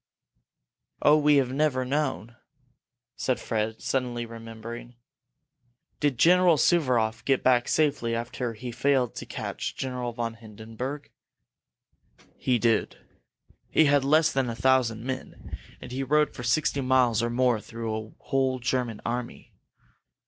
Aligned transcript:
"Oh, 1.03 1.15
we 1.15 1.35
have 1.35 1.51
never 1.53 1.85
known!" 1.85 2.35
said 3.15 3.39
Fred, 3.39 3.83
suddenly 3.83 4.25
remembering. 4.25 4.95
"Did 5.99 6.17
General 6.17 6.57
Suvaroff 6.57 7.23
get 7.23 7.43
back 7.43 7.67
safely 7.67 8.15
after 8.15 8.53
he 8.55 8.71
failed 8.71 9.13
to 9.13 9.27
catch 9.27 9.75
General 9.75 10.11
von 10.11 10.33
Hindenburg?" 10.33 11.11
"He 12.35 12.57
did! 12.57 12.97
He 13.69 13.85
had 13.85 14.03
less 14.03 14.31
than 14.31 14.49
a 14.49 14.55
thousand 14.55 15.03
men, 15.05 15.55
and 15.79 15.91
he 15.91 16.01
rode 16.01 16.33
for 16.33 16.41
sixty 16.41 16.81
miles 16.81 17.21
or 17.21 17.29
more 17.29 17.61
through 17.61 17.95
a 17.95 18.11
whole 18.23 18.57
German 18.57 19.01
army! 19.05 19.53